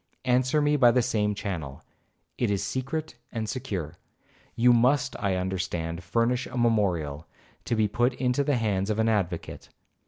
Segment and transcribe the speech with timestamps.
[0.25, 1.83] Answer me by the same channel,
[2.35, 3.99] it is secret and secure.
[4.55, 7.27] You must, I understand, furnish a memorial,
[7.65, 9.69] to be put into the hands of an advocate.